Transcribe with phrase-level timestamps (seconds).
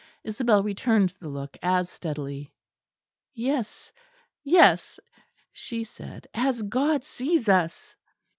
[0.23, 2.51] Isabel returned the look as steadily.
[3.35, 3.91] "Yes,
[4.43, 4.99] yes,"
[5.53, 7.95] she said, "as God sees us."